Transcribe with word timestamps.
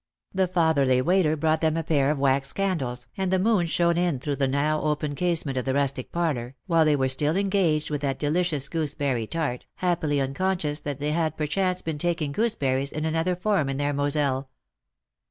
The 0.33 0.47
fatherly 0.47 0.99
waiter 0.99 1.37
brought 1.37 1.61
them 1.61 1.77
a 1.77 1.83
pair 1.83 2.09
of 2.09 2.17
wax 2.17 2.53
candles, 2.53 3.05
and 3.17 3.29
the 3.29 3.37
moon 3.37 3.67
shone 3.67 3.97
in 3.99 4.17
through 4.17 4.37
the 4.37 4.47
now 4.47 4.81
open 4.81 5.13
casement 5.13 5.59
of 5.59 5.65
the 5.65 5.75
rustic 5.75 6.11
parlour, 6.11 6.55
while 6.65 6.85
they 6.85 6.95
were 6.95 7.07
still 7.07 7.37
engaged 7.37 7.91
with 7.91 8.01
that 8.01 8.17
delicious 8.17 8.67
goose 8.67 8.95
berry 8.95 9.27
tart, 9.27 9.67
happily 9.75 10.19
unconscious 10.19 10.79
that 10.79 10.99
they 10.99 11.11
had 11.11 11.37
perchance 11.37 11.83
been 11.83 11.99
taking 11.99 12.31
gooseberries 12.31 12.91
in 12.91 13.05
another 13.05 13.35
form 13.35 13.69
in 13.69 13.77
their 13.77 13.93
Moselle. 13.93 14.49